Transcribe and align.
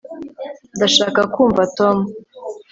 ndashaka 0.75 1.21
kumva 1.33 1.61
tom 1.77 1.97